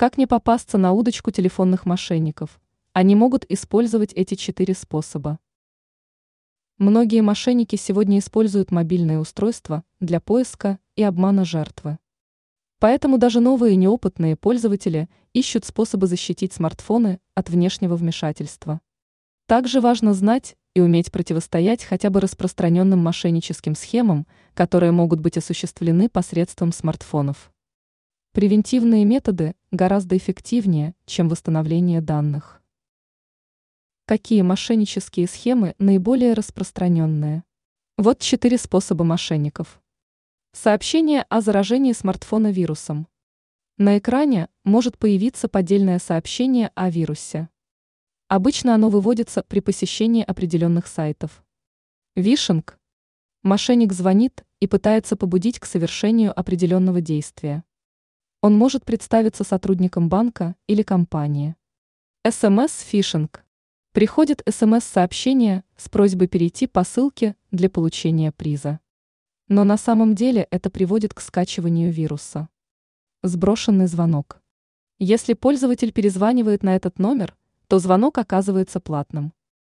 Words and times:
Как 0.00 0.16
не 0.16 0.26
попасться 0.26 0.78
на 0.78 0.92
удочку 0.92 1.30
телефонных 1.30 1.84
мошенников? 1.84 2.58
Они 2.94 3.14
могут 3.14 3.44
использовать 3.50 4.14
эти 4.14 4.34
четыре 4.34 4.72
способа. 4.72 5.38
Многие 6.78 7.20
мошенники 7.20 7.76
сегодня 7.76 8.18
используют 8.18 8.70
мобильные 8.70 9.18
устройства 9.18 9.84
для 10.00 10.18
поиска 10.18 10.78
и 10.96 11.02
обмана 11.02 11.44
жертвы. 11.44 11.98
Поэтому 12.78 13.18
даже 13.18 13.40
новые 13.40 13.76
неопытные 13.76 14.36
пользователи 14.36 15.10
ищут 15.34 15.66
способы 15.66 16.06
защитить 16.06 16.54
смартфоны 16.54 17.20
от 17.34 17.50
внешнего 17.50 17.94
вмешательства. 17.94 18.80
Также 19.44 19.82
важно 19.82 20.14
знать 20.14 20.56
и 20.72 20.80
уметь 20.80 21.12
противостоять 21.12 21.84
хотя 21.84 22.08
бы 22.08 22.22
распространенным 22.22 23.00
мошенническим 23.00 23.74
схемам, 23.74 24.26
которые 24.54 24.92
могут 24.92 25.20
быть 25.20 25.36
осуществлены 25.36 26.08
посредством 26.08 26.72
смартфонов. 26.72 27.52
Превентивные 28.32 29.04
методы 29.04 29.56
гораздо 29.72 30.16
эффективнее, 30.16 30.94
чем 31.04 31.28
восстановление 31.28 32.00
данных. 32.00 32.62
Какие 34.06 34.42
мошеннические 34.42 35.26
схемы 35.26 35.74
наиболее 35.78 36.34
распространенные? 36.34 37.42
Вот 37.98 38.20
четыре 38.20 38.56
способа 38.56 39.02
мошенников. 39.02 39.82
Сообщение 40.52 41.22
о 41.22 41.40
заражении 41.40 41.92
смартфона 41.92 42.52
вирусом. 42.52 43.08
На 43.78 43.98
экране 43.98 44.48
может 44.62 44.96
появиться 44.96 45.48
поддельное 45.48 45.98
сообщение 45.98 46.70
о 46.76 46.88
вирусе. 46.88 47.48
Обычно 48.28 48.76
оно 48.76 48.90
выводится 48.90 49.42
при 49.42 49.58
посещении 49.58 50.22
определенных 50.22 50.86
сайтов. 50.86 51.42
Вишинг. 52.14 52.78
Мошенник 53.42 53.92
звонит 53.92 54.44
и 54.60 54.68
пытается 54.68 55.16
побудить 55.16 55.58
к 55.58 55.66
совершению 55.66 56.38
определенного 56.38 57.00
действия. 57.00 57.64
Он 58.42 58.56
может 58.56 58.86
представиться 58.86 59.44
сотрудником 59.44 60.08
банка 60.08 60.56
или 60.66 60.82
компании. 60.82 61.56
СМС-фишинг. 62.26 63.44
Приходит 63.92 64.42
СМС-сообщение 64.48 65.62
с 65.76 65.90
просьбой 65.90 66.26
перейти 66.26 66.66
по 66.66 66.82
ссылке 66.82 67.36
для 67.50 67.68
получения 67.68 68.32
приза. 68.32 68.80
Но 69.48 69.64
на 69.64 69.76
самом 69.76 70.14
деле 70.14 70.46
это 70.50 70.70
приводит 70.70 71.12
к 71.12 71.20
скачиванию 71.20 71.92
вируса. 71.92 72.48
Сброшенный 73.22 73.86
звонок. 73.86 74.40
Если 74.98 75.34
пользователь 75.34 75.92
перезванивает 75.92 76.62
на 76.62 76.76
этот 76.76 76.98
номер, 76.98 77.36
то 77.66 77.78
звонок 77.78 78.16
оказывается 78.16 78.80
платным. 78.80 79.34